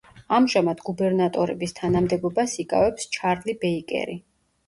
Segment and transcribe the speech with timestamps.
[0.35, 4.19] ამჟამად, გუბერნატორების თანამდებობას იკავებს ჩარლი ბეიკერი.